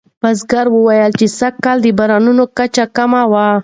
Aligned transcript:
بزګر 0.21 0.67
وویل 0.71 1.11
چې 1.19 1.25
سږکال 1.39 1.77
د 1.81 1.87
بارانونو 1.97 2.43
کچه 2.57 2.85
کمه 2.95 3.21
وه. 3.31 3.47